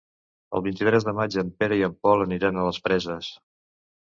El 0.59 0.63
vint-i-tres 0.67 1.05
de 1.09 1.13
maig 1.19 1.37
en 1.43 1.51
Pere 1.63 1.77
i 1.81 1.85
en 1.89 1.93
Pol 2.07 2.25
aniran 2.27 2.59
a 2.63 2.67
les 2.71 2.81
Preses. 2.89 3.33